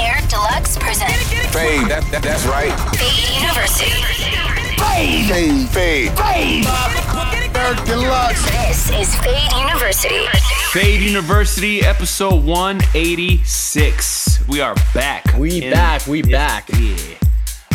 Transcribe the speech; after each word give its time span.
Eric 0.00 0.28
Deluxe 0.28 0.76
presents 0.76 1.16
Fade, 1.52 1.88
that, 1.88 2.04
that, 2.10 2.22
that's 2.22 2.44
right. 2.46 2.72
Fade 2.96 3.40
University. 3.40 3.90
Fade, 4.76 5.68
fade, 5.70 6.10
fade. 6.18 6.66
Eric 7.56 7.78
Deluxe. 7.86 8.44
This 8.50 8.90
is 8.90 9.14
Fade 9.16 9.52
University. 9.58 10.26
Fade 10.72 11.00
University, 11.00 11.80
episode 11.82 12.44
186. 12.44 14.46
We 14.48 14.60
are 14.60 14.74
back. 14.94 15.24
We 15.38 15.62
in- 15.62 15.72
back, 15.72 16.06
we 16.06 16.22
back. 16.22 16.68
Yeah. 16.78 16.96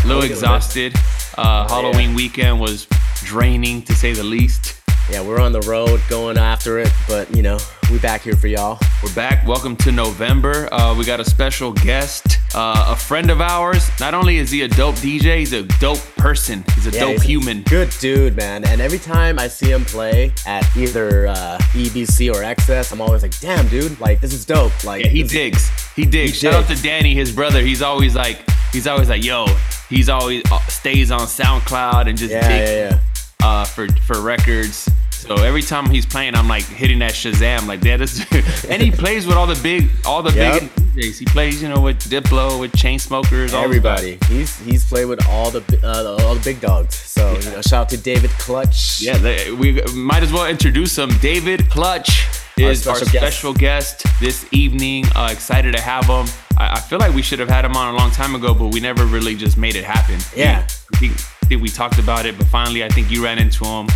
A 0.04 0.08
little 0.08 0.24
exhausted. 0.24 0.94
Uh, 1.38 1.68
Halloween 1.68 2.14
weekend 2.16 2.60
was 2.60 2.88
draining 3.24 3.82
to 3.84 3.94
say 3.96 4.14
the 4.14 4.24
least. 4.24 4.76
Yeah, 5.10 5.22
we're 5.22 5.40
on 5.40 5.52
the 5.52 5.62
road 5.62 6.02
going 6.10 6.38
after 6.38 6.80
it, 6.80 6.92
but 7.08 7.34
you 7.36 7.42
know, 7.42 7.58
we 7.92 8.00
back 8.00 8.22
here 8.22 8.36
for 8.36 8.48
y'all. 8.48 8.80
We're 9.04 9.14
back. 9.14 9.46
Welcome 9.46 9.76
to 9.78 9.92
November. 9.92 10.74
Uh, 10.74 10.96
we 10.98 11.04
got 11.04 11.20
a 11.20 11.26
special 11.26 11.74
guest, 11.74 12.40
uh, 12.56 12.86
a 12.90 12.96
friend 12.96 13.30
of 13.30 13.42
ours. 13.42 13.90
Not 14.00 14.14
only 14.14 14.38
is 14.38 14.50
he 14.50 14.62
a 14.62 14.68
dope 14.70 14.96
DJ, 14.96 15.40
he's 15.40 15.52
a 15.52 15.64
dope 15.64 16.00
person. 16.16 16.64
He's 16.76 16.88
a 16.88 16.92
Yeah, 16.92 17.02
dope 17.02 17.12
he's 17.14 17.24
a 17.24 17.28
human. 17.28 17.64
Good 17.64 17.90
dude, 18.00 18.38
man. 18.38 18.64
And 18.64 18.80
every 18.80 18.98
time 19.00 19.38
I 19.40 19.48
see 19.50 19.70
him 19.72 19.84
play 19.84 20.32
at 20.46 20.66
either 20.78 21.28
uh, 21.28 21.58
EBC 21.74 22.30
or 22.34 22.42
XS, 22.42 22.94
I'm 22.94 23.02
always 23.02 23.24
like, 23.24 23.38
damn, 23.40 23.68
dude, 23.68 24.00
like 24.00 24.22
this 24.22 24.34
is 24.34 24.46
dope. 24.46 24.84
Like 24.86 25.04
Yeah, 25.04 25.10
he 25.12 25.24
digs. 25.24 25.70
He 25.96 26.06
digs. 26.06 26.32
He 26.32 26.38
Shout 26.38 26.54
out 26.54 26.68
to. 26.74 26.82
Danny, 26.82 27.14
his 27.14 27.32
brother. 27.36 27.62
He's 27.62 27.82
always 27.82 28.16
like, 28.16 28.40
he's 28.72 28.88
always 28.88 29.10
like, 29.10 29.24
yo. 29.26 29.46
He's 29.90 30.08
always 30.08 30.44
uh, 30.50 30.60
stays 30.68 31.12
on 31.12 31.22
SoundCloud 31.22 32.08
and 32.08 32.18
just 32.18 32.32
Yeah, 32.32 32.48
digs 32.48 32.72
yeah, 32.72 33.00
yeah. 33.42 33.48
uh, 33.48 33.66
for 33.66 33.88
for 34.08 34.22
records. 34.22 34.90
So 35.22 35.36
every 35.36 35.62
time 35.62 35.90
he's 35.90 36.06
playing, 36.06 36.36
I'm 36.36 36.48
like 36.48 36.64
hitting 36.64 37.00
that 37.00 37.14
Shazam, 37.14 37.68
like 37.68 37.84
yeah, 37.84 37.98
this. 37.98 38.20
and 38.70 38.82
he 38.82 38.92
plays 38.92 39.28
with 39.28 39.38
all 39.38 39.48
the 39.48 39.60
big, 39.62 39.90
all 40.06 40.24
the 40.24 40.34
Yep. 40.34 40.60
big 40.62 40.70
DJs. 40.96 41.20
He 41.20 41.26
plays, 41.26 41.62
you 41.62 41.70
know, 41.70 41.80
with 41.80 42.00
Diplo, 42.10 42.60
with 42.60 42.72
Chainsmokers, 42.74 43.54
all 43.54 43.64
Everybody. 43.64 44.18
He's 44.28 44.58
he's 44.60 44.84
played 44.84 45.06
with 45.06 45.26
all 45.28 45.52
the 45.52 45.62
uh, 45.84 46.26
all 46.26 46.36
the 46.36 46.44
big 46.44 46.60
dogs. 46.60 46.96
So 46.96 47.32
you 47.40 47.52
know, 47.52 47.62
shout 47.62 47.74
out 47.74 47.90
to 47.90 47.98
David 47.98 48.32
Clutch. 48.32 49.02
Yeah, 49.02 49.18
they, 49.18 49.52
we 49.52 49.82
might 49.94 50.24
as 50.24 50.34
well 50.34 50.48
introduce 50.50 50.98
him. 50.98 51.10
David 51.22 51.70
Clutch 51.70 52.26
is 52.58 52.88
our 52.88 52.96
special 52.96 53.20
special, 53.20 53.54
guest. 53.54 54.04
guest. 54.04 54.20
this 54.20 54.46
evening. 54.52 55.06
Uh, 55.16 55.30
excited 55.32 55.76
to 55.76 55.82
have 55.82 56.06
him. 56.06 56.26
I, 56.58 56.74
I 56.74 56.80
feel 56.80 57.00
like 57.00 57.14
we 57.14 57.22
should 57.22 57.40
have 57.40 57.50
had 57.50 57.64
him 57.66 57.76
on 57.76 57.94
a 57.94 57.98
long 57.98 58.12
time 58.12 58.36
ago, 58.36 58.54
but 58.54 58.68
we 58.74 58.80
never 58.80 59.06
really 59.06 59.36
just 59.36 59.58
made 59.58 59.76
it 59.76 59.84
happen. 59.84 60.20
Yeah. 60.36 60.66
I 60.94 60.98
think, 60.98 61.14
I 61.14 61.46
think 61.48 61.62
we 61.62 61.70
talked 61.70 62.00
about 62.00 62.26
it, 62.26 62.38
but 62.38 62.48
finally, 62.48 62.84
I 62.84 62.90
think 62.90 63.10
you 63.10 63.24
ran 63.24 63.40
into 63.40 63.66
him. 63.66 63.88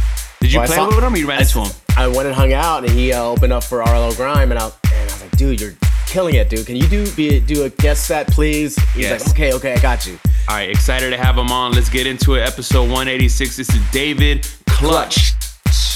Did 0.46 0.54
you 0.54 0.60
Well, 0.60 0.68
play 0.68 0.76
saw- 0.76 0.88
with 0.96 1.04
him? 1.04 1.12
Or 1.16 1.18
you 1.18 1.28
ran 1.28 1.40
I 1.40 1.42
into 1.42 1.60
him. 1.62 1.72
I 1.98 2.08
went 2.08 2.28
and 2.28 2.36
hung 2.36 2.54
out, 2.54 2.84
and 2.84 2.92
he 2.94 3.12
uh, 3.12 3.24
opened 3.24 3.52
up 3.52 3.64
for 3.64 3.82
Arlo 3.82 4.14
Grime, 4.14 4.52
and 4.52 4.60
I, 4.60 4.66
and 4.66 4.72
I 4.94 5.04
was 5.06 5.22
like, 5.24 5.32
dude, 5.38 5.60
you're 5.60 5.74
killing 6.06 6.36
it, 6.36 6.50
dude. 6.52 6.68
Can 6.68 6.76
you 6.76 6.86
do 6.88 7.10
be 7.14 7.40
do 7.40 7.64
a 7.64 7.70
guest 7.72 8.06
set, 8.06 8.28
please? 8.28 8.76
He's 8.94 9.04
Yes. 9.06 9.26
like, 9.26 9.32
okay, 9.36 9.54
okay, 9.54 9.74
I 9.74 9.80
got 9.80 10.06
you. 10.06 10.20
All 10.48 10.56
right, 10.56 10.70
excited 10.70 11.10
to 11.10 11.18
have 11.18 11.36
him 11.36 11.52
on. 11.52 11.72
Let's 11.72 11.90
get 11.90 12.06
into 12.06 12.36
it. 12.36 12.42
Episode 12.42 12.84
186. 12.84 13.58
This 13.58 13.70
is 13.74 13.82
David 13.92 14.48
Clutch 14.68 15.34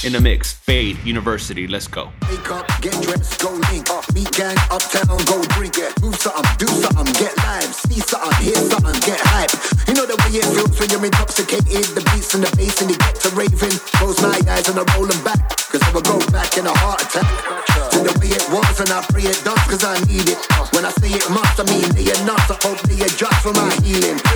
in 0.04 0.14
the 0.14 0.22
mix. 0.22 0.54
Fade 0.54 0.98
University. 1.04 1.68
Let's 1.68 1.88
go. 1.88 2.12
Wake 2.30 2.52
up, 2.52 2.68
get 2.82 2.94
dressed, 3.04 3.40
go 3.42 3.52
link 3.72 3.90
up. 3.90 4.06
Gang 4.36 4.56
uptown, 4.72 5.20
go 5.26 5.44
drink 5.56 5.76
it. 5.78 5.92
Move 6.02 6.16
something, 6.16 6.46
do 6.58 6.68
something, 6.68 7.12
get 7.20 7.36
live. 7.44 7.74
See 7.76 8.00
something, 8.00 8.32
hear 8.40 8.56
something, 8.56 8.96
get 9.04 9.20
hype. 9.20 9.52
You 9.88 9.94
know 9.96 10.06
the 10.06 10.16
way 10.24 10.40
it 10.40 10.48
feels 10.56 10.80
when 10.80 10.90
you're 10.90 11.04
intoxicated. 11.04 11.92
The 11.92 12.04
beats 12.14 12.34
and 12.34 12.44
the 12.44 12.52
bass 12.56 12.80
and 12.82 12.90
you 12.92 12.98
get 12.98 13.16
to 13.26 13.30
raving. 13.36 13.76
Close 14.00 14.22
my 14.22 14.40
eyes 14.48 14.70
and 14.70 14.80
I 14.80 14.86
roll 14.96 15.08
them 15.08 15.22
back. 15.24 15.44
Cause 15.68 15.84
I 15.84 15.92
will 15.92 16.06
go 16.06 16.18
back 16.32 16.58
in 16.58 16.66
a 16.66 16.74
heart 16.80 17.04
attack. 17.04 17.28
To 17.92 18.00
the 18.00 18.14
way 18.22 18.32
it 18.32 18.46
was 18.50 18.80
and 18.80 18.90
I 18.90 19.04
pray 19.12 19.28
it 19.28 19.44
does 19.44 19.60
cause 19.68 19.84
I 19.84 20.00
need 20.08 20.30
it. 20.30 20.40
When 20.72 20.86
I 20.86 20.92
say 21.04 21.12
it 21.12 21.28
must, 21.30 21.60
I 21.60 21.66
mean 21.68 21.90
they 21.92 22.08
are 22.10 22.26
not. 22.26 22.40
For 23.42 23.54
my 23.54 23.74
healing. 23.84 24.29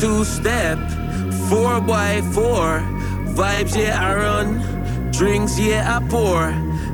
Two 0.00 0.24
step, 0.24 0.78
four 1.48 1.80
by 1.80 2.20
four. 2.32 2.82
Vibes, 3.36 3.76
yeah, 3.76 3.98
I 4.00 4.14
run. 4.14 5.10
Drinks, 5.12 5.58
yeah, 5.58 5.96
I 5.96 5.98
pour. 6.08 6.52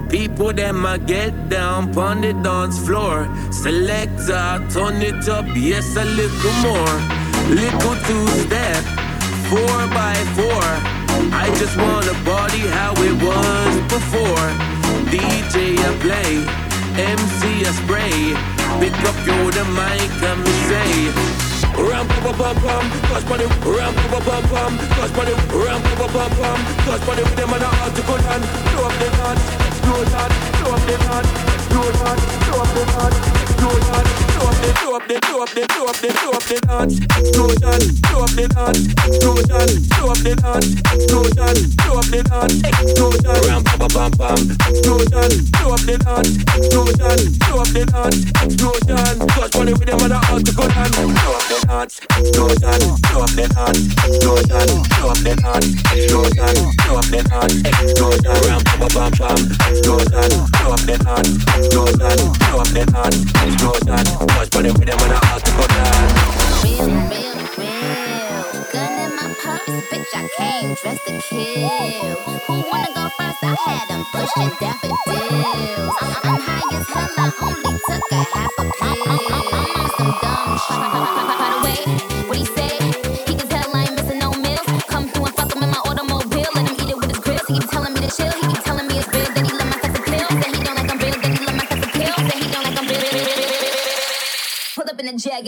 People, 0.08 0.52
them, 0.52 0.84
I 0.84 0.98
get 0.98 1.48
down 1.48 1.96
on 1.96 2.20
the 2.20 2.32
dance 2.32 2.78
floor. 2.86 3.28
Selector, 3.50 4.48
turn 4.70 5.02
it 5.02 5.28
up, 5.28 5.46
yes, 5.54 5.96
a 5.96 6.04
little 6.04 6.56
more. 6.66 6.96
Little 7.48 7.96
two 8.06 8.26
step, 8.44 8.82
four 9.50 9.78
by 9.98 10.16
four. 10.36 10.66
I 11.32 11.46
just 11.58 11.76
wanna 11.76 12.14
party 12.24 12.64
how 12.78 12.92
it 13.08 13.16
was 13.22 13.72
before. 13.94 14.48
DJ, 15.12 15.78
I 15.78 15.90
play. 16.04 16.32
MC, 16.96 17.64
I 17.64 17.72
spray. 17.80 18.18
Pick 18.80 18.96
up 19.08 19.18
your 19.26 19.64
mic 19.74 20.22
and 20.22 20.44
me 20.44 20.52
say. 20.68 21.49
Ram 21.80 22.06
pa 22.08 22.20
pa 22.20 22.32
pam 22.36 22.56
pam, 22.60 22.84
touch 23.08 23.24
body, 23.28 23.46
ram 23.64 23.94
pa 23.94 24.06
pa 24.12 24.20
pam 24.20 24.42
pam, 24.52 24.72
touch 24.96 25.12
body, 25.16 25.32
ram 25.64 25.80
pa 25.82 25.94
pa 25.96 26.06
pam 26.12 26.30
pam, 26.36 26.58
touch 26.84 27.06
body 27.06 27.22
with 27.22 27.36
them 27.36 27.52
and 27.54 27.62
a 27.62 27.68
heart 27.68 27.94
to 27.96 28.02
go 28.02 28.16
down. 28.18 28.40
Blow 28.68 28.84
up 28.84 28.94
the 29.00 29.08
dance, 29.16 29.44
blow 29.80 30.04
that, 30.12 30.30
blow 30.60 30.74
up 30.76 30.82
the 30.84 30.96
dance, 31.00 31.30
blow 31.72 31.88
that, 32.00 32.18
blow 32.44 32.60
up 32.60 32.70
the 32.76 32.84
dance, 32.84 33.16
blow 33.56 33.76
that, 33.88 34.29
blow 34.40 34.48
up 34.48 34.56
the, 34.56 34.72
blow 34.80 34.96
up 34.96 35.06
the, 35.06 35.20
blow 35.20 35.42
up 35.42 35.50
the, 35.52 35.62
blow 35.68 35.86
up 35.86 35.96
the, 36.00 36.08
blow 36.16 36.32
up 36.32 36.44
the 36.48 36.56
dance, 36.64 36.96
explosion, 37.20 37.80
blow 38.08 38.24
up 38.24 38.32
the 38.32 38.48
dance, 38.48 38.80
explosion, 39.04 39.68
blow 39.92 40.10
up 40.10 40.20
the 40.24 40.32
dance, 40.40 40.68
explosion, 40.90 41.56
blow 41.76 42.00
up 42.00 42.08
the 42.08 42.20
dance, 42.24 42.56
explosion, 42.64 43.36
ram 43.44 43.62
pa 43.64 43.76
pam 43.76 44.12
pam, 44.16 44.40
explosion, 44.64 45.30
blow 45.52 45.76
up 45.76 45.82
the 45.84 45.96
dance, 46.00 46.32
explosion, 46.56 47.18
blow 47.44 47.60
up 47.60 47.70
the 47.70 47.82
dance, 47.84 48.18
explosion, 48.40 49.14
touch 49.36 49.52
body 49.52 49.72
with 49.76 49.88
them 49.88 50.00
and 50.00 50.12
a 50.12 50.18
heart 50.24 50.44
to 50.44 50.52
go 50.56 50.64
down. 50.64 50.90
Blow 50.90 51.36
up 51.36 51.44
the 51.50 51.58
dance, 51.68 51.94
explosion, 52.00 52.80
blow 53.04 53.24
up 53.24 53.32
the 53.36 53.44
dance, 53.52 53.80
explosion, 54.08 54.68
blow 54.96 55.12
up 55.12 55.20
the 55.20 55.32
dance, 55.36 55.68
explosion, 55.92 56.56
blow 56.80 56.96
up 56.96 57.08
the 57.12 57.20
dance, 57.28 57.56
explosion, 57.60 58.36
ram 58.48 58.62
pa 58.64 58.88
pam 58.88 59.12
pam, 59.20 59.40
explosion, 59.68 60.28
blow 60.56 60.72
up 60.72 60.82
the 60.88 60.96
dance, 60.96 61.30
explosion, 61.60 62.18
blow 62.40 62.64
up 62.64 62.70
the 62.72 62.82
dance, 62.88 63.18
explosion, 63.44 64.29
touch 64.34 64.50
body 64.50 64.70
with 64.70 64.86
them 64.86 64.98
and 65.00 65.12
a 65.12 65.18
heart 65.26 65.44
to 65.44 65.52
go 65.52 65.66
down. 65.66 66.08
Real, 66.64 66.86
real, 67.10 67.38
real. 67.58 68.64
Gun 68.72 68.92
in 69.04 69.10
my 69.16 69.28
purse, 69.42 69.76
bitch. 69.90 70.12
I 70.14 70.28
came 70.38 70.74
dressed 70.74 71.06
to 71.06 71.12
kill. 71.28 72.14
Who 72.46 72.54
wanna 72.70 72.90
go 72.94 73.08
first? 73.18 73.42
I 73.42 73.54
had 73.66 73.88
them 73.88 74.04
pushing 74.12 74.50
daffodils. 74.60 75.96
I'm 76.24 76.40
high 76.46 76.76
as 76.78 76.88
hell. 76.88 77.10
I 77.18 77.32
only 77.42 77.80
took 77.88 78.12
a 78.12 78.22
half 78.34 78.59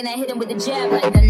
and 0.03 0.09
I 0.09 0.17
hit 0.17 0.31
him 0.31 0.39
with 0.39 0.51
a 0.51 0.59
jab 0.59 0.91
like 0.91 1.13
dun 1.13 1.22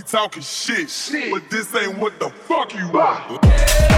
talking 0.00 0.42
shit, 0.42 0.90
shit, 0.90 1.32
but 1.32 1.48
this 1.50 1.74
ain't 1.74 1.98
what 1.98 2.18
the 2.18 2.30
fuck 2.30 2.74
you 2.74 2.88
want. 2.90 3.44
Yeah. 3.44 3.90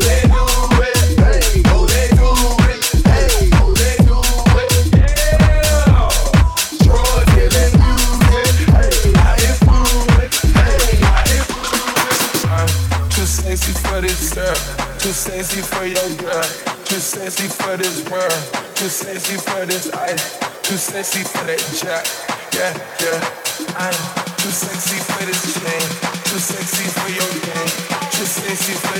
They 0.00 1.62
do 1.62 1.86
they 1.86 2.08
do 2.16 2.30
it. 2.70 2.80
sexy 13.26 13.72
for 13.88 14.00
this 14.00 14.34
girl, 14.34 14.54
too 14.98 15.12
sexy 15.12 15.60
for 15.60 15.84
your 15.84 16.08
girl, 16.16 16.42
too 16.84 16.96
sexy 16.96 17.48
for 17.48 17.76
this 17.76 18.08
world, 18.10 18.32
too 18.74 18.88
sexy 18.88 19.36
for 19.36 19.66
this 19.66 19.92
ice, 19.92 20.38
too 20.62 20.76
sexy 20.76 21.22
for 21.22 21.44
that 21.44 21.58
jack, 21.80 22.06
yeah, 22.54 22.76
yeah. 23.00 23.49
I'm 23.76 23.96
too 24.38 24.52
sexy 24.52 24.98
for 25.02 25.24
this 25.26 25.42
chain, 25.58 25.86
too 26.28 26.38
sexy 26.38 26.86
for 26.96 27.10
your 27.10 27.32
game, 27.44 27.72
too 28.14 28.28
sexy 28.28 28.74
for 28.74 28.99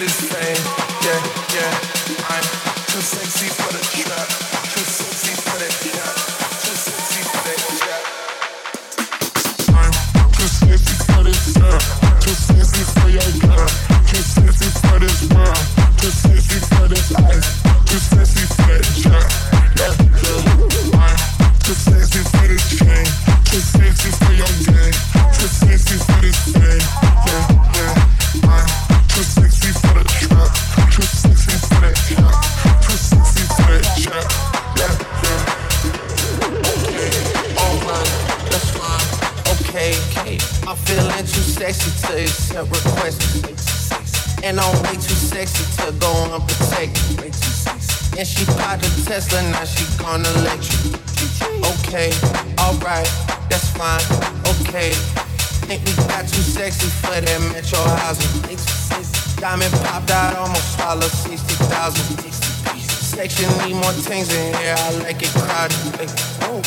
got 60.30 60.38
almost 60.38 60.74
swallowed 60.74 61.10
60,000. 61.10 62.32
Section 62.78 63.48
need 63.64 63.74
more 63.74 63.92
things 63.92 64.32
in 64.32 64.54
here. 64.54 64.74
I 64.76 64.90
like 65.02 65.22
it 65.22 65.30
crowded. 65.30 65.98
Like, 65.98 66.10
oh, 66.42 66.62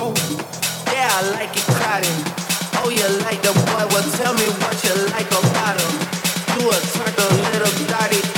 oh, 0.00 0.14
yeah, 0.92 1.08
I 1.12 1.30
like 1.36 1.56
it 1.56 1.66
crowded. 1.76 2.16
Oh, 2.80 2.90
you 2.90 3.06
like 3.24 3.42
the 3.42 3.52
boy? 3.52 3.84
Well, 3.92 4.08
tell 4.16 4.34
me 4.34 4.46
what 4.62 4.76
you 4.84 4.94
like 5.12 5.30
about 5.30 5.80
him. 5.80 5.94
Do 6.58 6.70
a 6.70 6.78
turtle 6.94 7.36
little 7.52 7.86
dotty. 7.88 8.37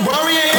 worrying 0.00 0.51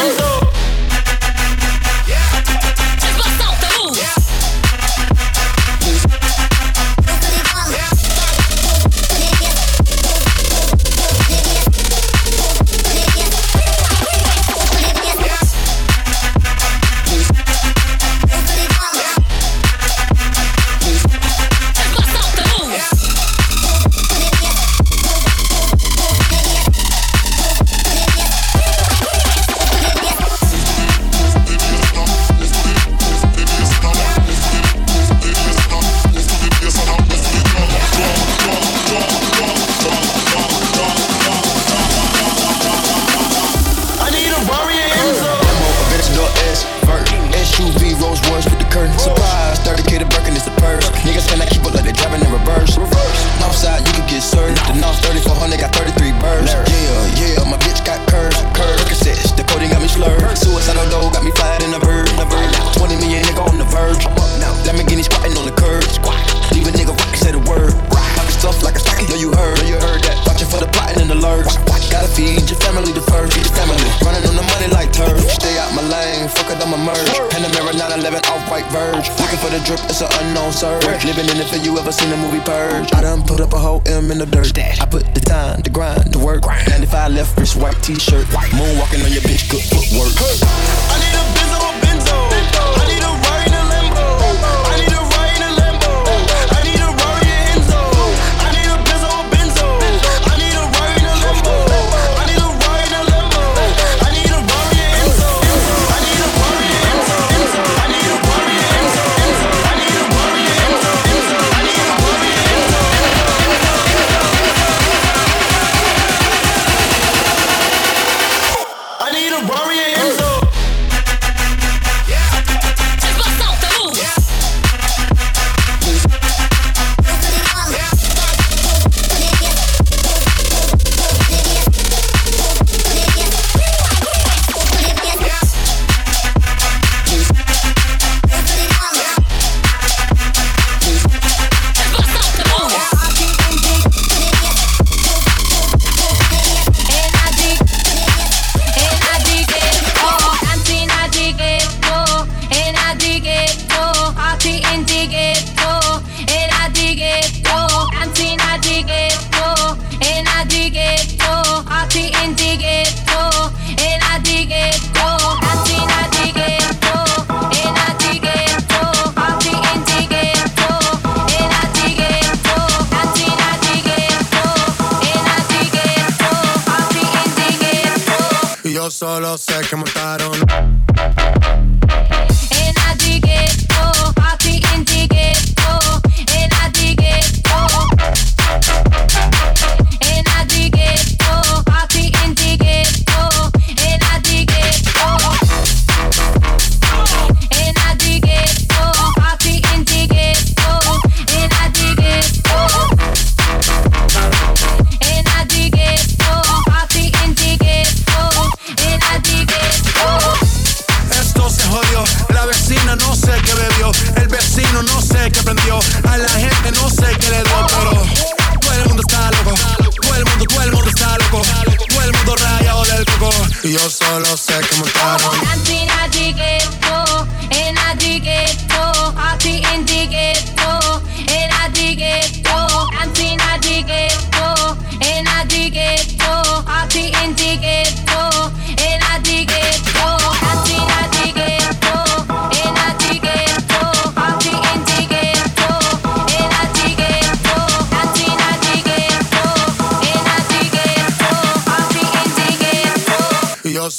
I 119.36 120.23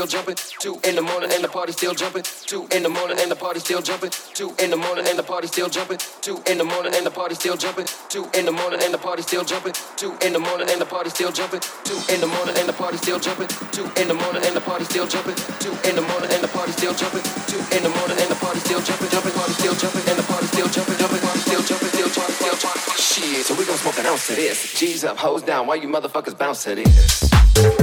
Still 0.00 0.22
jumping. 0.22 0.36
Two 0.58 0.80
in 0.88 0.96
the 0.96 1.02
morning 1.02 1.30
and 1.32 1.44
the 1.44 1.48
party 1.48 1.72
still 1.72 1.94
jumping. 1.94 2.22
Two 2.46 2.66
in 2.72 2.82
the 2.82 2.88
morning 2.88 3.18
and 3.20 3.30
the 3.30 3.36
party 3.36 3.60
still 3.60 3.82
jumping. 3.82 4.10
Two 4.32 4.54
in 4.58 4.70
the 4.70 4.76
morning 4.76 5.04
and 5.06 5.18
the 5.18 5.22
party 5.22 5.46
still 5.46 5.68
jumping. 5.68 5.98
Two 6.22 6.40
in 6.46 6.56
the 6.56 6.64
morning 6.64 6.94
and 6.94 7.04
the 7.04 7.10
party 7.10 7.34
still 7.34 7.56
jumping. 7.56 7.84
Two 8.08 8.24
in 8.32 8.46
the 8.46 8.52
morning 8.52 8.80
and 8.80 8.94
the 8.94 8.98
party 8.98 9.22
still 9.22 9.44
jumping. 9.44 9.74
Two 9.96 10.16
in 10.24 10.32
the 10.32 10.38
morning 10.38 10.68
and 10.70 10.80
the 10.80 10.86
party 10.86 11.10
still 11.10 11.30
jumping. 11.30 11.60
Two 11.84 12.00
in 12.08 12.20
the 12.20 12.24
morning 12.32 12.56
and 12.56 12.66
the 12.66 12.72
party 12.72 12.96
still 12.96 13.20
jumping. 13.20 13.48
Two 13.76 13.84
in 14.00 14.08
the 14.08 14.14
morning 14.16 14.40
and 14.48 14.56
the 14.56 14.62
party 14.64 14.84
still 14.88 15.06
jumping. 15.06 15.36
Two 15.60 15.74
in 15.84 15.96
the 15.96 16.04
morning 16.08 16.30
and 16.32 16.40
the 16.40 16.48
party 16.48 16.72
still 16.72 16.94
jumping. 16.96 17.24
Two 17.44 17.60
in 17.76 17.82
the 17.84 17.92
morning 17.92 18.16
and 18.16 18.30
the 18.32 18.38
party 18.40 18.60
still 18.64 18.80
jumping. 18.80 19.08
Jumping 19.12 19.32
party 19.36 19.52
still 19.52 19.76
jumping 19.76 20.04
and 20.08 20.16
the 20.16 20.24
party 20.24 20.46
still 20.48 20.68
jumping. 20.72 20.96
Jumping 20.96 21.20
party 21.20 21.40
still 21.44 21.62
jumping. 21.68 21.88
Still 21.92 22.08
party 22.08 22.32
still 22.40 22.56
jumping. 22.56 22.96
Shit, 22.96 23.44
so 23.44 23.52
we 23.52 23.68
gon' 23.68 23.76
smoke 23.76 23.98
an 23.98 24.06
ounce 24.06 24.30
of 24.30 24.36
this. 24.36 24.72
G's 24.80 25.04
up, 25.04 25.18
hoes 25.18 25.42
down. 25.42 25.66
Why 25.66 25.76
you 25.76 25.88
motherfuckers 25.88 26.36
bounce 26.36 26.64
to 26.64 26.74
this? 26.74 27.79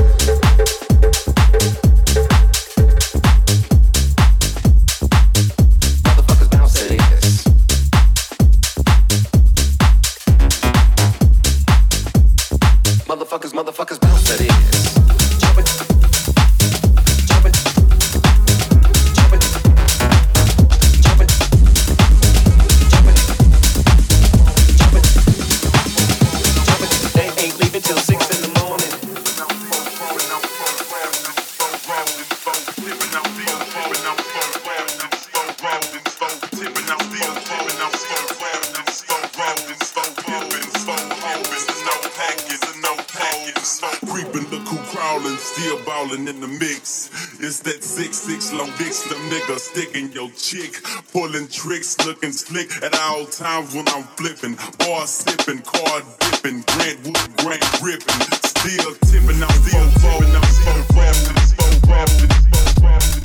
creeping, 44.17 44.49
look 44.49 44.67
who 44.67 44.77
crawling, 44.89 45.37
still 45.37 45.77
ballin' 45.85 46.27
in 46.27 46.39
the 46.41 46.47
mix. 46.47 47.09
It's 47.39 47.59
that 47.61 47.83
six 47.83 48.17
six 48.17 48.51
long 48.51 48.71
dick, 48.77 48.93
slim 48.93 49.19
nigga 49.29 49.59
sticking 49.59 50.11
your 50.11 50.29
chick, 50.31 50.81
pulling 51.13 51.47
tricks, 51.47 51.97
looking 52.05 52.31
slick 52.31 52.71
at 52.83 52.97
all 52.99 53.25
times 53.25 53.75
when 53.75 53.87
I'm 53.89 54.03
flipping, 54.17 54.57
bar 54.79 55.05
sipping, 55.05 55.61
card 55.61 56.03
dipping, 56.19 56.63
Grant 56.65 57.05
Wood, 57.05 57.37
Grant 57.37 57.81
ripping, 57.83 58.21
still 58.41 58.95
tipping, 59.05 59.37
I'm 59.43 59.57
still 59.61 59.85
tipping, 60.01 60.33
I'm 60.33 60.49
still 60.49 60.81
rapping, 60.97 61.37
still 61.45 61.79
rapping, 61.85 62.31
still 62.41 62.83
rapping. 62.83 63.16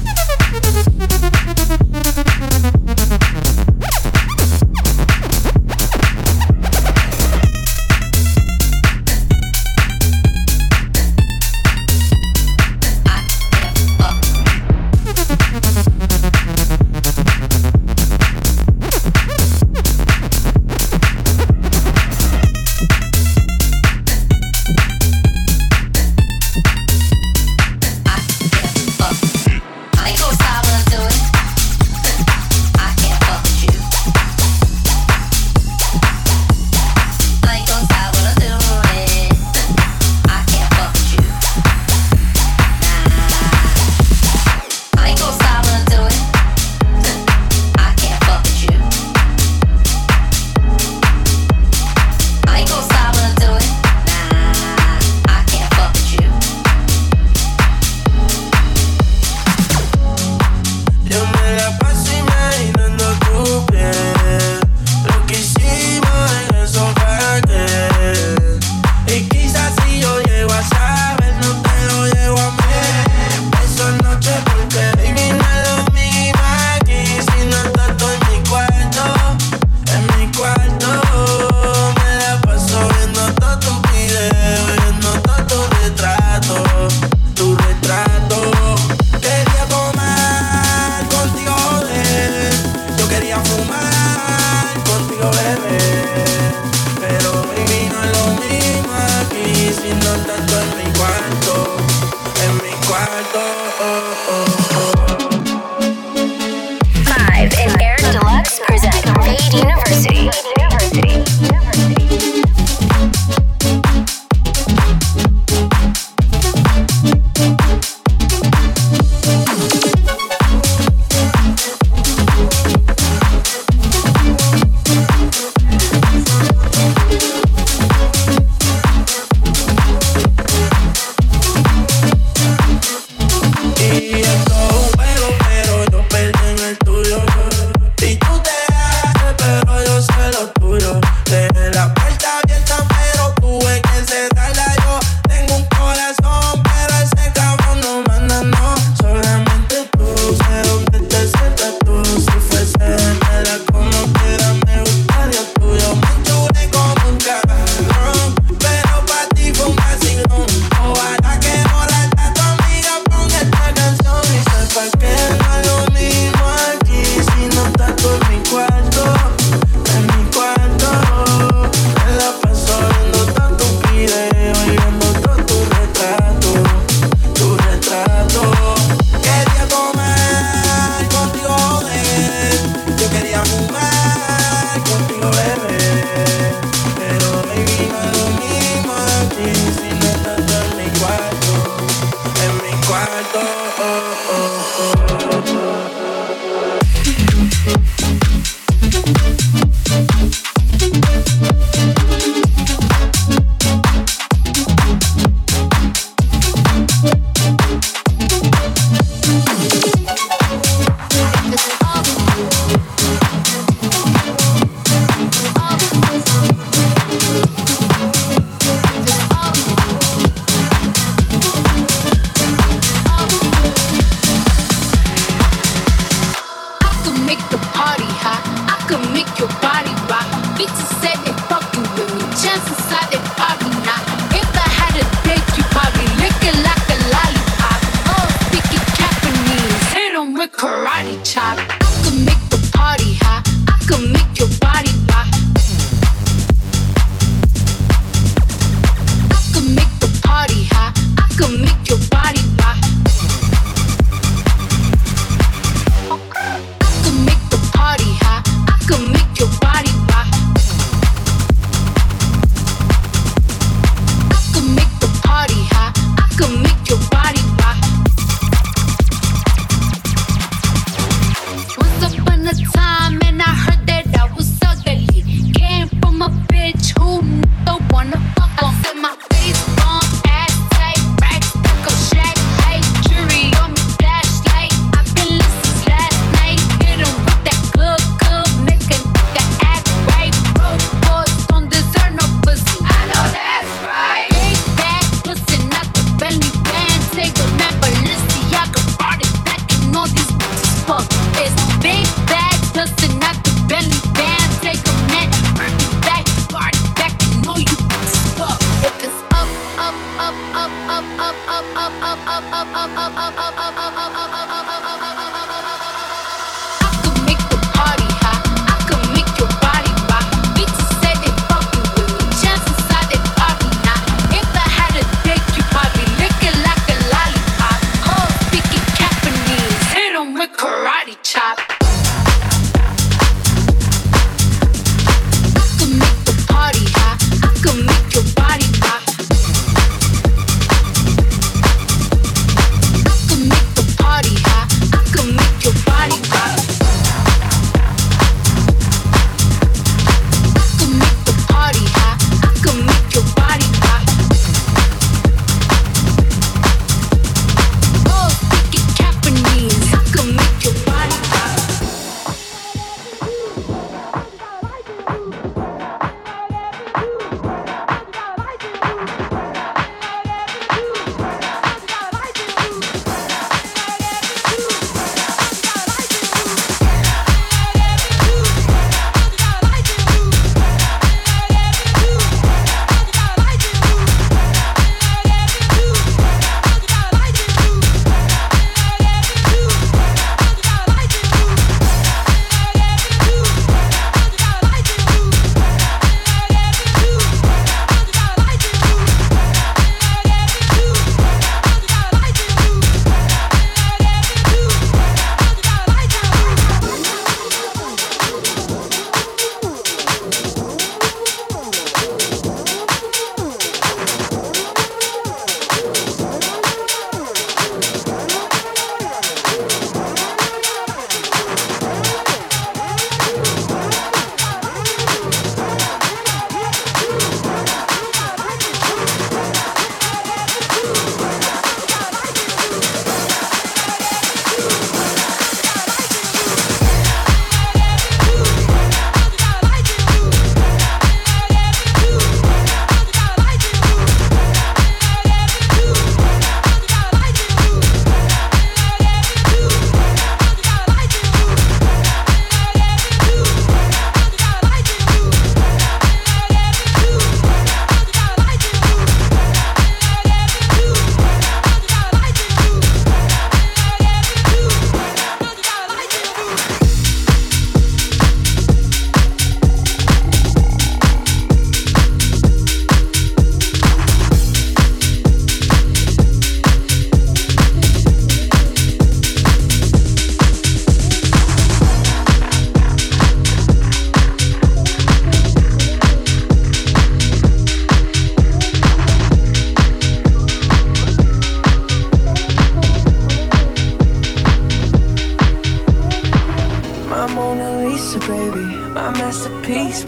Thank 0.00 1.12
you. 1.12 1.17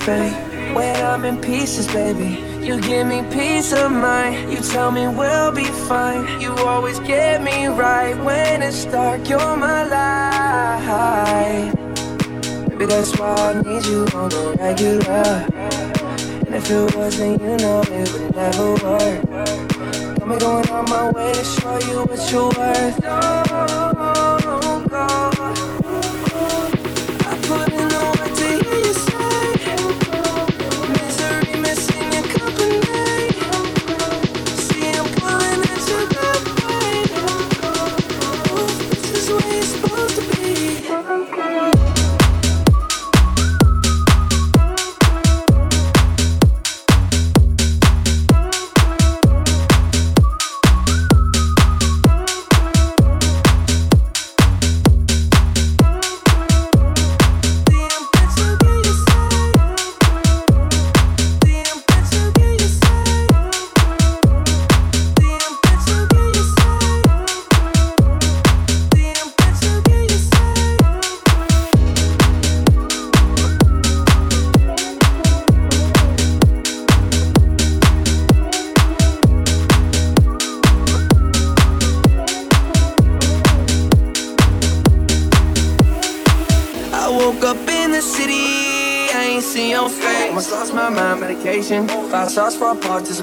baby. 0.06 0.34
When 0.74 0.96
I'm 1.04 1.24
in 1.24 1.40
pieces, 1.40 1.86
baby. 1.88 2.42
You 2.64 2.80
give 2.80 3.06
me 3.06 3.22
peace 3.30 3.72
of 3.72 3.90
mind. 3.90 4.52
You 4.52 4.58
tell 4.58 4.90
me 4.92 5.08
we'll 5.08 5.52
be 5.52 5.64
fine. 5.64 6.40
You 6.40 6.52
always 6.54 6.98
get 7.00 7.42
me 7.42 7.66
right 7.66 8.16
when 8.24 8.62
it's 8.62 8.84
dark. 8.84 9.28
You're 9.28 9.56
my 9.56 9.84
light. 9.84 11.72
Maybe 12.68 12.86
that's 12.86 13.18
why 13.18 13.34
I 13.34 13.62
need 13.62 13.84
you 13.86 14.06
on 14.14 14.28
the 14.28 14.56
regular. 14.58 15.46
And 16.46 16.54
if 16.54 16.70
it 16.70 16.96
wasn't, 16.96 17.40
you 17.42 17.56
know 17.56 17.82
it 17.82 18.12
would 18.12 18.34
never 18.34 18.72
work. 18.84 19.22
Got 20.18 20.28
me 20.28 20.38
going 20.38 20.68
on 20.70 20.84
my 20.88 21.10
way 21.10 21.32
to 21.32 21.44
show 21.44 21.78
you 21.88 22.04
what 22.04 22.30
you're 22.30 22.50
worth. 22.50 23.00
Oh. 23.04 23.69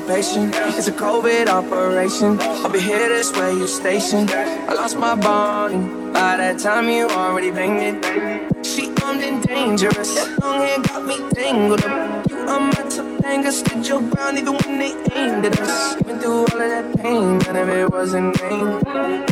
It's 0.10 0.88
a 0.88 0.92
COVID 0.94 1.48
operation. 1.48 2.40
I'll 2.40 2.70
be 2.70 2.80
here 2.80 3.10
this 3.10 3.32
way, 3.34 3.52
you 3.54 3.68
station. 3.68 4.30
I 4.30 4.74
lost 4.74 4.98
my 4.98 5.16
body. 5.16 5.76
By 6.14 6.38
that 6.38 6.60
time, 6.60 6.88
you 6.88 7.08
already 7.10 7.52
banged 7.52 8.06
it. 8.06 8.66
She 8.66 8.90
armed 9.04 9.22
and 9.22 9.44
dangerous. 9.44 10.16
That 10.16 10.40
long 10.42 10.62
hair 10.62 10.80
got 10.80 11.06
me 11.06 11.18
tangled 11.36 11.84
up. 11.84 12.30
You 12.30 12.38
are 12.38 12.60
my 12.60 12.72
Topanga, 12.72 13.52
stood 13.52 13.86
your 13.86 14.02
ground 14.02 14.38
even 14.38 14.56
when 14.56 14.80
they 14.80 14.94
aimed 15.14 15.46
at 15.46 15.60
us. 15.60 16.02
Went 16.02 16.22
through 16.22 16.32
all 16.32 16.44
of 16.44 16.58
that 16.58 16.98
pain, 17.00 17.40
none 17.40 17.56
of 17.58 17.68
it 17.70 17.92
was 17.92 18.14
in 18.14 18.32
vain. 18.34 18.68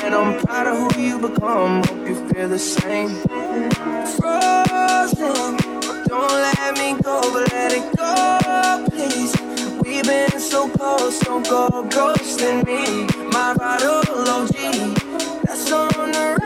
And 0.03 0.13
I'm 0.13 0.41
proud 0.43 0.67
of 0.67 0.93
who 0.93 1.01
you 1.01 1.19
become. 1.19 1.83
Hope 1.83 2.07
you 2.07 2.29
feel 2.29 2.49
the 2.49 2.59
same. 2.59 3.09
Frozen, 4.19 5.55
don't 6.07 6.31
let 6.31 6.77
me 6.77 7.01
go, 7.01 7.21
but 7.31 7.49
let 7.53 7.71
it 7.71 7.97
go, 7.97 8.85
please. 8.91 9.44
We've 9.95 10.03
been 10.03 10.39
so 10.41 10.67
close, 10.67 11.19
don't 11.21 11.49
go 11.49 11.69
ghosting 11.87 12.65
me. 12.65 13.07
My 13.31 13.53
bottle 13.53 14.03
OG, 14.27 14.51
that's 15.45 15.71
on 15.71 16.11
the 16.11 16.44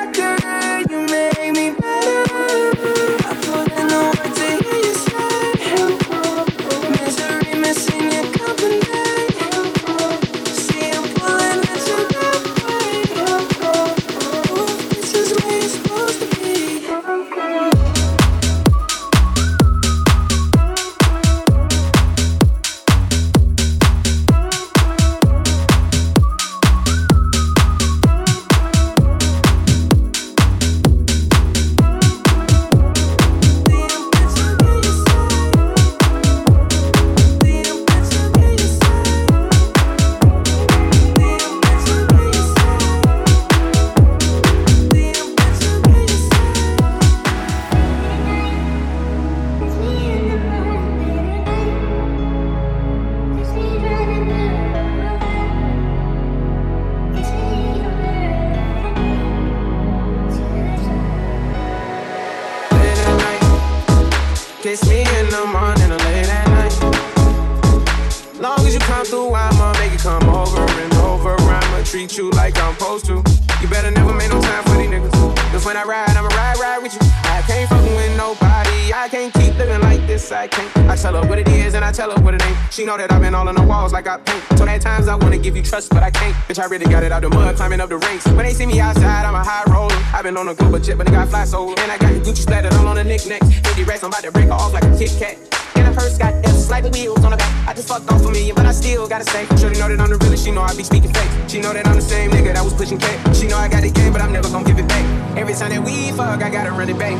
really 86.69 86.85
got 86.85 87.03
it 87.03 87.11
out 87.11 87.21
the 87.21 87.29
mud, 87.29 87.55
climbing 87.55 87.81
up 87.81 87.89
the 87.89 87.97
ranks. 87.97 88.25
When 88.27 88.45
they 88.45 88.53
see 88.53 88.65
me 88.65 88.79
outside, 88.79 89.25
I'm 89.25 89.35
a 89.35 89.43
high 89.43 89.63
roller. 89.71 89.95
I've 90.13 90.23
been 90.23 90.37
on 90.37 90.47
a 90.47 90.53
global 90.53 90.79
jet, 90.79 90.97
but 90.97 91.07
it 91.07 91.11
got 91.11 91.27
fly 91.29 91.45
solo. 91.45 91.73
And 91.73 91.91
I 91.91 91.97
got 91.97 92.13
Gucci 92.23 92.43
splattered 92.43 92.73
all 92.73 92.87
on 92.87 92.95
the 92.95 93.03
knickknacks. 93.03 93.47
50 93.47 93.83
racks, 93.83 94.03
I'm 94.03 94.09
about 94.09 94.23
to 94.23 94.31
break 94.31 94.47
her 94.47 94.53
off 94.53 94.73
like 94.73 94.83
a 94.83 94.97
Kit 94.97 95.11
Kat. 95.17 95.37
And 95.75 95.87
the 95.87 95.99
purse 95.99 96.17
got 96.17 96.33
like 96.69 96.83
the 96.83 96.89
wheels 96.91 97.23
on 97.25 97.31
the 97.31 97.37
back. 97.37 97.67
I 97.67 97.73
just 97.73 97.87
fucked 97.87 98.11
off 98.11 98.23
a 98.23 98.31
million, 98.31 98.55
but 98.55 98.65
I 98.65 98.71
still 98.71 99.07
gotta 99.07 99.25
say. 99.25 99.45
Shorty 99.57 99.79
know 99.79 99.89
that 99.89 99.99
I'm 99.99 100.09
the 100.09 100.17
realest, 100.17 100.45
she 100.45 100.51
know 100.51 100.61
I 100.61 100.75
be 100.75 100.83
speaking 100.83 101.11
fake. 101.13 101.29
She 101.49 101.59
know 101.59 101.73
that 101.73 101.87
I'm 101.87 101.95
the 101.95 102.01
same 102.01 102.29
nigga 102.31 102.53
that 102.53 102.63
was 102.63 102.73
pushing 102.73 102.99
K. 102.99 103.07
She 103.33 103.47
know 103.47 103.57
I 103.57 103.67
got 103.67 103.81
the 103.81 103.89
game, 103.89 104.13
but 104.13 104.21
I'm 104.21 104.31
never 104.31 104.49
gonna 104.49 104.65
give 104.65 104.77
it 104.77 104.87
back. 104.87 105.37
Every 105.37 105.53
time 105.53 105.71
that 105.71 105.83
we 105.83 106.11
fuck, 106.11 106.41
I 106.41 106.49
gotta 106.49 106.71
run 106.71 106.89
it 106.89 106.99
back. 106.99 107.17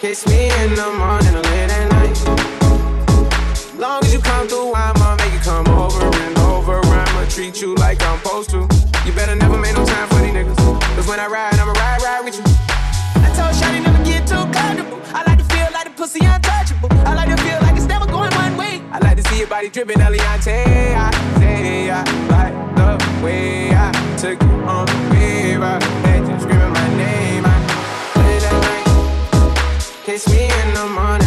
Kiss 0.00 0.26
me 0.26 0.50
in 0.62 0.74
the 0.74 0.90
morning 0.98 1.34
or 1.34 1.42
late 1.42 1.70
at 1.70 1.88
night. 1.92 2.18
Long 3.78 4.02
as 4.02 4.12
you 4.12 4.20
come 4.20 4.48
through, 4.48 4.74
I'ma 4.74 5.16
make 5.16 5.32
you 5.32 5.40
come 5.40 5.68
over 5.68 6.04
and 6.04 6.38
over. 6.38 6.43
Treat 7.34 7.60
you 7.60 7.74
like 7.74 8.00
I'm 8.00 8.16
supposed 8.18 8.50
to. 8.50 8.58
You 9.04 9.12
better 9.12 9.34
never 9.34 9.58
make 9.58 9.74
no 9.74 9.84
time 9.84 10.08
for 10.08 10.20
these 10.20 10.30
niggas. 10.30 10.56
Cause 10.94 11.08
when 11.08 11.18
I 11.18 11.26
ride, 11.26 11.54
I'ma 11.54 11.72
ride, 11.72 12.00
ride 12.00 12.24
with 12.24 12.36
you. 12.36 12.44
I 12.46 13.28
told 13.34 13.50
Shawty 13.58 13.82
never 13.82 14.04
get 14.04 14.24
too 14.24 14.36
comfortable. 14.54 15.00
I 15.06 15.24
like 15.26 15.38
to 15.38 15.44
feel 15.52 15.66
like 15.72 15.86
the 15.86 15.90
pussy 15.96 16.24
untouchable. 16.24 16.90
I 17.04 17.14
like 17.14 17.36
to 17.36 17.42
feel 17.42 17.58
like 17.62 17.74
it's 17.74 17.86
never 17.86 18.06
going 18.06 18.32
one 18.34 18.56
way. 18.56 18.80
I 18.92 19.00
like 19.00 19.16
to 19.16 19.24
see 19.30 19.38
your 19.40 19.48
body 19.48 19.68
dripping, 19.68 19.98
Eliante. 19.98 20.94
I 20.94 21.10
say 21.40 21.90
I 21.90 22.04
like 22.30 22.54
the 22.76 23.24
way 23.24 23.74
I 23.74 23.90
took 24.16 24.40
you 24.40 24.54
on 24.70 24.86
the 24.86 24.94
had 26.06 26.28
you 26.28 26.38
screaming 26.38 26.72
my 26.72 26.88
name. 26.96 27.42
I 27.44 27.58
late 28.14 28.44
at 28.44 28.62
night, 28.62 30.04
kiss 30.04 30.28
me 30.28 30.44
in 30.44 30.74
the 30.74 30.86
morning 30.86 31.23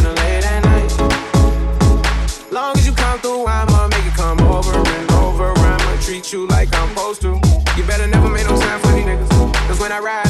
I 9.98 10.00
ride, 10.00 10.27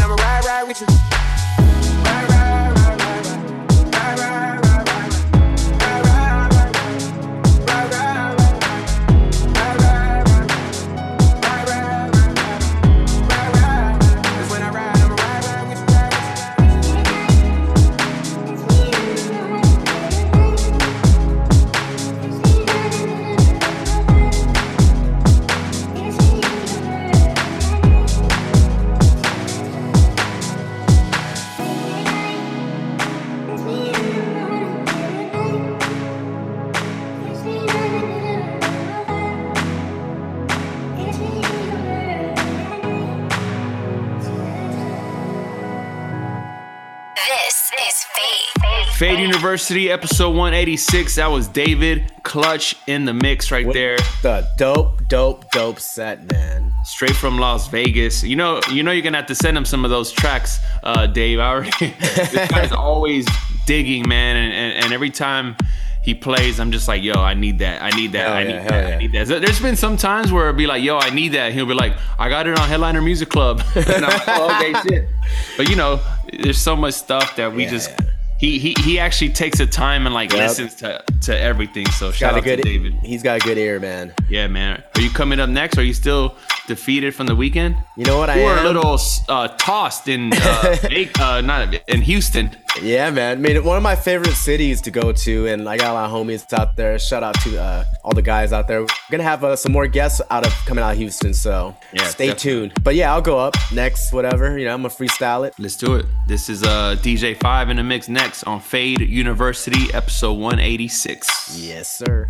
Fade. 48.97 49.19
University, 49.19 49.91
episode 49.91 50.31
186. 50.31 51.17
That 51.17 51.27
was 51.27 51.47
David 51.47 52.11
Clutch 52.23 52.75
in 52.87 53.05
the 53.05 53.13
mix 53.13 53.51
right 53.51 53.71
there. 53.71 53.97
The 54.23 54.49
dope, 54.57 55.07
dope, 55.07 55.51
dope 55.51 55.79
set, 55.79 56.31
man. 56.31 56.73
Straight 56.83 57.15
from 57.15 57.37
Las 57.37 57.67
Vegas. 57.67 58.23
You 58.23 58.35
know, 58.35 58.59
you 58.71 58.81
know 58.81 58.89
you're 58.89 59.03
gonna 59.03 59.17
have 59.17 59.27
to 59.27 59.35
send 59.35 59.55
him 59.55 59.65
some 59.65 59.85
of 59.85 59.91
those 59.91 60.11
tracks, 60.11 60.57
uh, 60.81 61.05
Dave. 61.05 61.37
I 61.37 61.47
already 61.47 61.71
this 61.99 62.49
guy's 62.49 62.71
always 62.71 63.27
digging, 63.67 64.07
man, 64.09 64.35
and, 64.35 64.53
and, 64.53 64.85
and 64.85 64.93
every 64.93 65.11
time 65.11 65.55
he 66.03 66.15
plays, 66.15 66.59
I'm 66.59 66.71
just 66.71 66.87
like, 66.87 67.03
yo, 67.03 67.13
I 67.13 67.35
need 67.35 67.59
that. 67.59 67.83
I 67.83 67.91
need 67.91 68.13
that. 68.13 68.27
Hell 68.27 68.33
I 68.33 68.43
need 68.45 68.55
hell 68.55 68.69
that. 68.69 68.93
I 68.93 68.97
need 68.97 69.11
that. 69.11 69.27
There's 69.27 69.59
been 69.59 69.75
some 69.75 69.97
times 69.97 70.31
where 70.31 70.47
it'll 70.47 70.57
be 70.57 70.65
like, 70.65 70.81
yo, 70.81 70.97
I 70.97 71.11
need 71.11 71.33
that. 71.33 71.53
He'll 71.53 71.67
be 71.67 71.75
like, 71.75 71.93
I 72.17 72.29
got 72.29 72.47
it 72.47 72.57
on 72.57 72.67
Headliner 72.67 73.03
Music 73.03 73.29
Club. 73.29 73.61
and 73.75 73.87
I'm 73.89 74.01
like, 74.01 74.27
oh, 74.27 74.55
okay, 74.55 74.73
shit. 74.89 75.09
But 75.55 75.69
you 75.69 75.75
know, 75.75 75.99
there's 76.33 76.57
so 76.57 76.75
much 76.75 76.95
stuff 76.95 77.35
that 77.35 77.53
we 77.53 77.65
Yeah, 77.65 77.69
just 77.69 77.91
yeah. 77.91 78.06
He 78.39 78.59
he 78.59 78.75
he 78.83 78.99
actually 78.99 79.29
takes 79.29 79.57
the 79.57 79.65
time 79.67 80.05
and 80.05 80.13
like 80.13 80.31
Yep. 80.31 80.41
listens 80.49 80.75
to 80.75 81.03
to 81.21 81.37
everything. 81.39 81.87
So 81.91 82.11
shout 82.11 82.35
out 82.35 82.43
good 82.43 82.57
to 82.57 82.63
David. 82.63 82.93
He's 83.03 83.23
got 83.23 83.37
a 83.37 83.39
good 83.39 83.57
ear, 83.57 83.79
man. 83.79 84.13
Yeah, 84.29 84.47
man. 84.47 84.83
Are 84.95 85.01
you 85.01 85.09
coming 85.09 85.39
up 85.39 85.49
next? 85.49 85.77
Are 85.77 85.83
you 85.83 85.93
still 85.93 86.35
defeated 86.67 87.15
from 87.15 87.27
the 87.27 87.35
weekend? 87.35 87.75
You 87.95 88.05
know 88.05 88.17
what 88.19 88.29
I 88.29 88.37
were 88.43 88.51
am? 88.51 88.65
a 88.65 88.67
little 88.67 88.99
uh, 89.29 89.47
tossed 89.57 90.07
in 90.07 90.33
uh, 90.33 90.75
uh, 91.19 91.41
not 91.41 91.75
in 91.87 92.01
Houston. 92.01 92.55
Yeah, 92.81 93.09
man. 93.09 93.37
I 93.37 93.41
mean, 93.41 93.63
one 93.63 93.77
of 93.77 93.83
my 93.83 93.95
favorite 93.95 94.33
cities 94.33 94.81
to 94.81 94.91
go 94.91 95.11
to, 95.11 95.47
and 95.47 95.67
I 95.67 95.77
got 95.77 95.91
a 95.91 95.93
lot 95.93 96.05
of 96.09 96.11
homies 96.11 96.51
out 96.53 96.75
there. 96.75 96.97
Shout 96.99 97.23
out 97.23 97.39
to 97.41 97.61
uh, 97.61 97.83
all 98.03 98.13
the 98.13 98.21
guys 98.21 98.53
out 98.53 98.67
there. 98.67 98.81
We're 98.81 98.87
gonna 99.11 99.23
have 99.23 99.43
uh, 99.43 99.55
some 99.55 99.71
more 99.71 99.87
guests 99.87 100.21
out 100.29 100.45
of 100.45 100.53
coming 100.65 100.83
out 100.83 100.91
of 100.91 100.97
Houston, 100.97 101.33
so 101.33 101.75
yeah, 101.93 102.03
stay 102.05 102.27
definitely. 102.27 102.69
tuned. 102.69 102.83
But 102.83 102.95
yeah, 102.95 103.13
I'll 103.13 103.21
go 103.21 103.39
up 103.39 103.55
next, 103.73 104.13
whatever. 104.13 104.57
You 104.57 104.65
know, 104.65 104.73
I'm 104.73 104.81
gonna 104.81 104.93
freestyle 104.93 105.47
it. 105.47 105.53
Let's 105.59 105.75
do 105.75 105.95
it. 105.95 106.05
This 106.27 106.49
is 106.49 106.63
uh, 106.63 106.95
DJ 106.99 107.37
Five 107.39 107.69
in 107.69 107.77
the 107.77 107.83
mix 107.83 108.09
next 108.09 108.43
on 108.43 108.59
Fade 108.59 109.01
University, 109.01 109.93
episode 109.93 110.33
186. 110.33 111.59
Yes, 111.59 111.91
sir. 111.91 112.29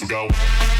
years 0.00 0.10
go. 0.10 0.73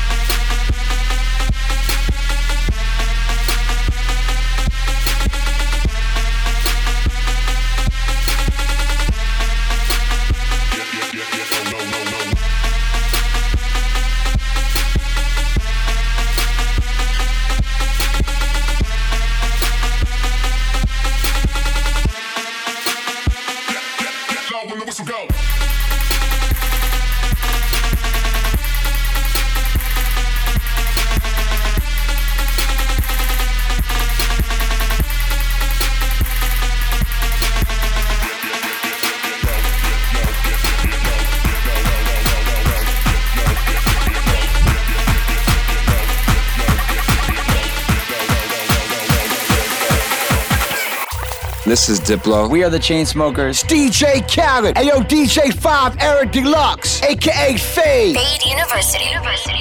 This 51.86 52.00
is 52.00 52.08
Diplo. 52.08 52.48
We 52.48 52.64
are 52.64 52.70
the 52.70 52.78
Chainsmokers. 52.78 53.62
DJ 53.62 54.26
Khaled. 54.26 54.78
Hey, 54.78 54.86
yo, 54.86 55.00
DJ 55.00 55.52
5, 55.52 55.96
Eric 56.00 56.32
Deluxe, 56.32 57.02
a.k.a. 57.02 57.58
Fade. 57.58 58.16
Fade 58.16 58.42
University. 58.46 59.04
University. 59.04 59.53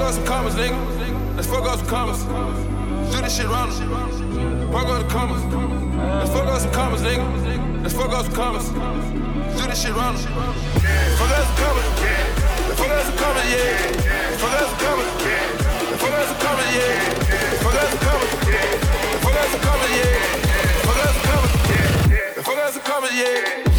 fuck 0.00 0.08
up 0.08 0.14
some 0.14 0.24
commas, 0.24 0.54
nigga. 0.54 1.36
Let's 1.36 1.46
fuck 1.46 1.64
up 1.64 1.78
some 1.78 1.86
commas. 1.86 2.24
Do 3.12 3.20
this 3.20 3.36
shit 3.36 3.46
round. 3.46 3.70
Fuck 4.72 4.88
up 4.88 5.02
the 5.02 5.08
commas. 5.12 5.44
Let's 5.44 6.30
fuck 6.30 6.46
up 6.46 6.60
some 6.60 6.72
commas, 6.72 7.02
nigga. 7.02 7.82
Let's 7.82 7.94
fuck 7.94 8.10
up 8.10 8.24
some 8.24 8.34
commas. 8.34 8.68
Do 8.70 9.66
this 9.66 9.82
shit 9.82 9.94
round. 9.94 10.18
Fuck 10.18 11.30
up 11.30 11.44
some 11.44 11.56
commas. 11.60 11.84
Fuck 12.78 12.90
up 12.90 13.04
some 13.04 13.18
commas, 13.18 13.44
yeah. 13.52 13.76
Fuck 14.40 14.52
up 14.56 14.68
some 14.70 14.78
commas. 14.80 15.08
Let's 15.84 16.00
fuck 16.00 16.12
up 16.16 16.28
some 16.28 16.40
commas, 16.40 16.70
yeah. 16.76 16.96
Fuck 17.60 17.74
up 17.74 17.88
some 17.90 18.00
commas. 18.08 18.30
Fuck 19.20 19.36
up 19.36 19.48
some 19.52 19.60
commas, 19.60 19.92
yeah. 20.00 20.16
Fuck 20.88 20.96
up 20.96 21.12
some 21.12 21.24
commas. 21.28 21.52
Fuck 22.46 22.56
up 22.56 22.72
some 22.72 22.82
commas, 22.82 23.12
yeah. 23.12 23.69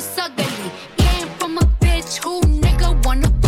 was 0.00 0.18
ugly. 0.18 0.46
Yeah, 0.98 1.24
from 1.38 1.58
a 1.58 1.66
bitch 1.80 2.22
who 2.24 2.40
nigga 2.62 2.88
wanna 3.04 3.39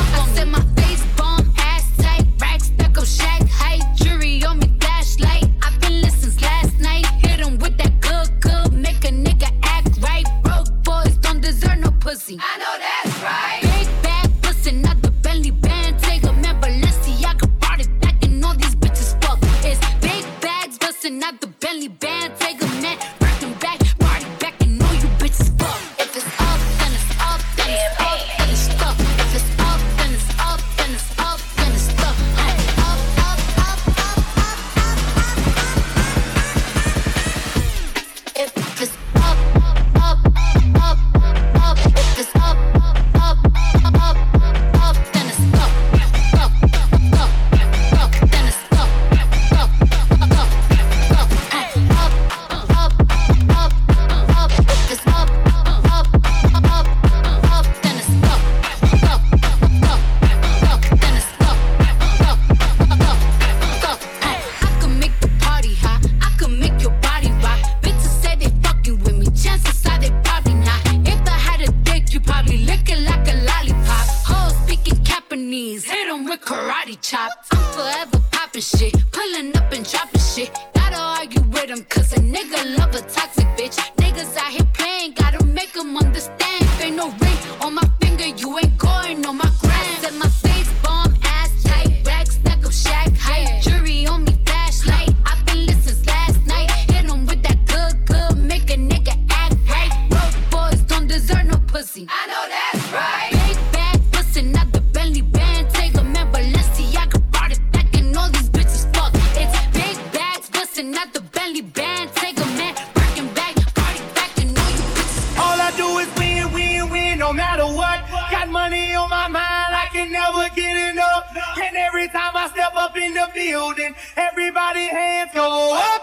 matter 117.62 117.76
what. 117.76 118.00
Got 118.30 118.48
money 118.48 118.94
on 118.94 119.10
my 119.10 119.28
mind, 119.28 119.74
I 119.74 119.88
can 119.92 120.10
never 120.10 120.48
get 120.54 120.90
enough. 120.90 121.36
And 121.62 121.76
every 121.76 122.08
time 122.08 122.32
I 122.34 122.48
step 122.48 122.74
up 122.76 122.96
in 122.96 123.14
the 123.14 123.28
building, 123.34 123.94
everybody 124.16 124.86
hands 124.86 125.30
go 125.34 125.74
up. 125.74 126.02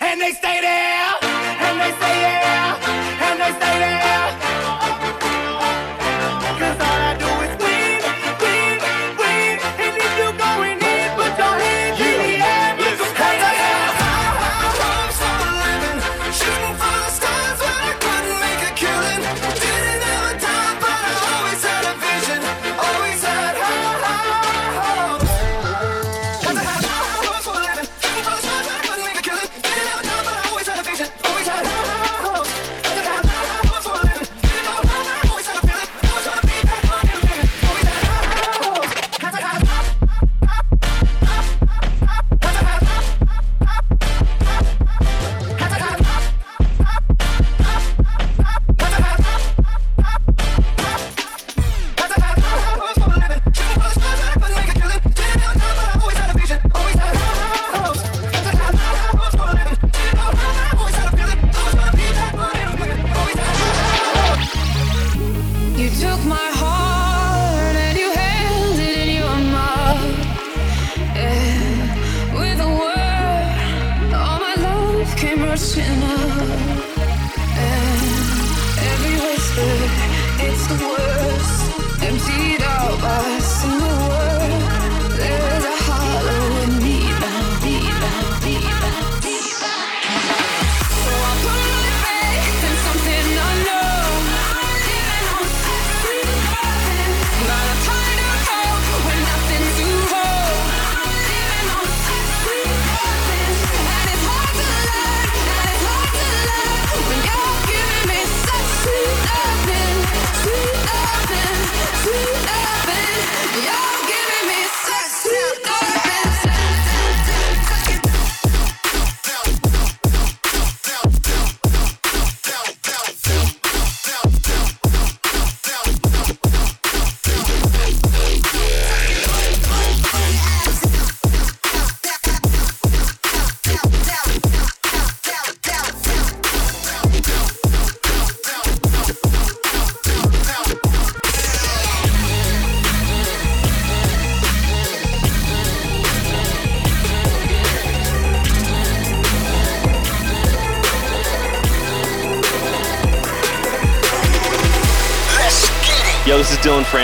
And 0.00 0.20
they 0.20 0.32
stay 0.32 0.60
there, 0.60 1.14
and 1.22 1.80
they 1.80 1.92
stay 1.98 2.18
there, 2.26 2.76
and 3.26 3.40
they 3.40 3.52
stay 3.58 3.78
there. 3.82 4.28
Cause 6.58 6.80
all 6.80 7.00
I 7.08 7.16
do 7.18 7.27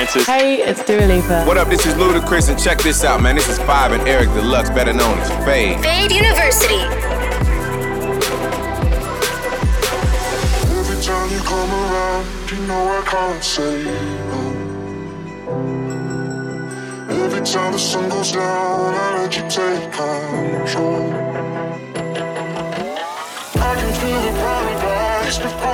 Francis. 0.04 0.26
Hey, 0.26 0.56
it's 0.62 0.84
Dua 0.84 1.06
Lipa. 1.06 1.44
What 1.44 1.56
up? 1.56 1.68
This 1.68 1.86
is 1.86 1.94
Ludacris, 1.94 2.50
and 2.50 2.62
check 2.62 2.78
this 2.78 3.04
out, 3.04 3.22
man. 3.22 3.36
This 3.36 3.48
is 3.48 3.58
Five 3.60 3.92
and 3.92 4.06
Eric 4.06 4.28
Deluxe, 4.30 4.70
better 4.70 4.92
known 4.92 5.18
as 5.18 5.30
Fade. 5.44 5.80
Fade 5.80 6.12
University. 6.12 6.80
Every 10.76 11.02
time 11.02 11.30
you 11.30 11.38
come 11.40 11.70
around, 11.70 12.26
you 12.50 12.58
know 12.66 12.88
I 12.88 13.02
can't 13.06 13.42
say 13.42 13.84
no. 13.84 14.52
Every 17.24 17.44
time 17.46 17.72
the 17.72 17.78
sun 17.78 18.08
goes 18.10 18.32
down, 18.32 18.94
I 18.94 19.22
let 19.22 19.36
you 19.36 19.42
take 19.48 19.92
control. 19.92 21.12
I 23.56 23.74
can 23.76 23.92
feel 24.00 24.20
the 24.20 24.32
paradise 24.38 25.38
before. 25.38 25.73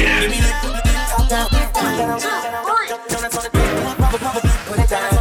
Give 0.00 0.30
me 0.30 0.40
down, 4.86 5.19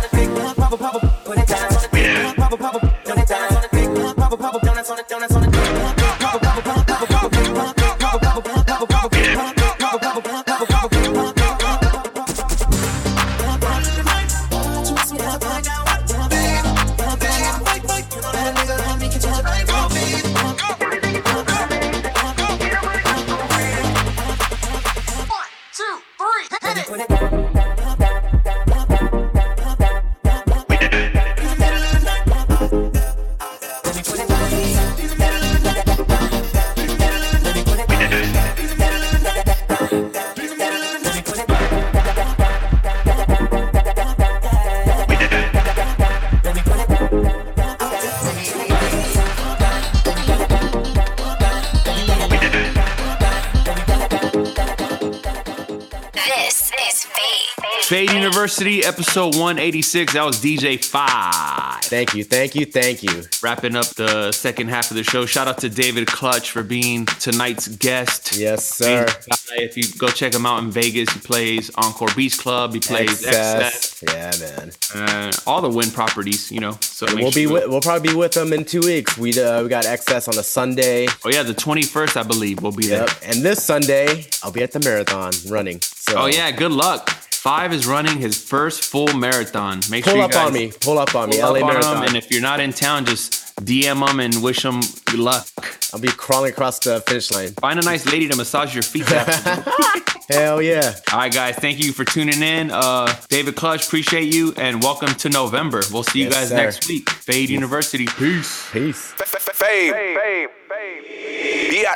University, 58.20 58.84
episode 58.84 59.36
186. 59.36 60.11
That 60.13 60.26
was 60.26 60.43
DJ 60.43 60.84
Five. 60.84 61.82
Thank 61.84 62.13
you, 62.13 62.26
thank 62.26 62.53
you, 62.53 62.65
thank 62.65 63.01
you. 63.01 63.24
Wrapping 63.41 63.78
up 63.78 63.86
the 63.95 64.34
second 64.34 64.67
half 64.67 64.91
of 64.91 64.97
the 64.97 65.03
show. 65.05 65.26
Shout 65.26 65.47
out 65.47 65.59
to 65.59 65.70
David 65.70 66.05
Clutch 66.07 66.51
for 66.51 66.61
being 66.61 67.05
tonight's 67.05 67.70
guest. 67.70 68.36
Yes, 68.36 68.67
sir. 68.67 69.05
If 69.53 69.78
you 69.78 69.84
go 69.97 70.07
check 70.09 70.34
him 70.34 70.45
out 70.45 70.61
in 70.61 70.70
Vegas, 70.70 71.09
he 71.11 71.20
plays 71.22 71.72
Encore 71.76 72.09
Beach 72.13 72.38
Club. 72.38 72.74
He 72.74 72.82
plays 72.82 73.26
Excess. 73.26 74.03
XS. 74.03 74.13
Yeah, 74.13 75.01
man. 75.01 75.09
Uh, 75.09 75.32
all 75.47 75.61
the 75.61 75.70
Wynn 75.70 75.89
properties, 75.91 76.51
you 76.51 76.59
know. 76.59 76.78
So 76.82 77.05
we'll 77.15 77.32
be 77.32 77.47
with, 77.47 77.70
we'll 77.70 77.80
probably 77.82 78.09
be 78.09 78.15
with 78.15 78.34
them 78.34 78.51
in 78.51 78.65
two 78.65 78.82
weeks. 78.82 79.17
We 79.17 79.32
uh, 79.41 79.63
we 79.63 79.70
got 79.70 79.86
XS 79.86 80.28
on 80.28 80.38
a 80.38 80.43
Sunday. 80.43 81.07
Oh 81.24 81.30
yeah, 81.30 81.43
the 81.43 81.53
21st, 81.53 82.17
I 82.17 82.24
believe, 82.24 82.61
we'll 82.61 82.74
be 82.74 82.88
there. 82.88 83.07
And 83.24 83.41
this 83.43 83.63
Sunday, 83.63 84.26
I'll 84.43 84.51
be 84.51 84.61
at 84.61 84.74
the 84.74 84.82
marathon 84.82 85.32
running. 85.47 85.80
So 85.82 86.15
Oh 86.17 86.26
yeah, 86.26 86.51
good 86.51 86.74
luck. 86.74 87.09
Five 87.42 87.72
is 87.72 87.88
running 87.88 88.18
his 88.20 88.36
first 88.38 88.84
full 88.84 89.08
marathon. 89.14 89.80
Make 89.90 90.04
pull 90.04 90.12
sure 90.12 90.18
you 90.20 90.26
up 90.26 90.32
guys 90.32 90.48
on 90.48 90.54
me. 90.54 90.72
Pull 90.82 91.00
up 91.00 91.16
on 91.16 91.30
me. 91.30 91.40
pull 91.40 91.54
LA 91.54 91.60
up 91.60 91.64
on 91.64 91.70
'em, 91.70 91.82
marathon. 91.82 92.06
and 92.08 92.18
if 92.18 92.30
you're 92.30 92.42
not 92.42 92.60
in 92.60 92.74
town, 92.74 93.06
just 93.06 93.56
DM 93.66 94.06
them 94.06 94.20
and 94.20 94.44
wish 94.44 94.64
them 94.64 94.82
good 95.06 95.20
luck. 95.22 95.48
I'll 95.94 96.02
be 96.02 96.10
crawling 96.10 96.52
across 96.52 96.80
the 96.80 97.00
finish 97.08 97.32
line. 97.32 97.54
Find 97.62 97.80
a 97.80 97.82
nice 97.82 98.06
lady 98.12 98.28
to 98.28 98.36
massage 98.36 98.74
your 98.74 98.84
feet. 98.84 99.06
Hell 100.30 100.62
yeah. 100.62 100.96
All 101.14 101.20
right, 101.20 101.34
guys. 101.34 101.56
Thank 101.56 101.80
you 101.84 101.94
for 101.94 102.04
tuning 102.04 102.44
in. 102.44 102.72
Uh, 102.72 103.16
David 103.30 103.56
Clutch, 103.56 103.88
appreciate 103.88 104.34
you, 104.34 104.54
and 104.58 104.84
welcome 104.84 105.14
to 105.16 105.30
November. 105.30 105.82
We'll 105.94 106.04
see 106.04 106.20
you 106.20 106.26
Yes, 106.26 106.34
guys 106.36 106.50
sir. 106.50 106.56
next 106.58 106.88
week. 106.90 107.10
Fade 107.10 107.50
University. 107.50 108.06
Peace. 108.06 108.68
Peace. 108.74 109.14
Fade. 109.16 109.94
Fade. 109.94 110.50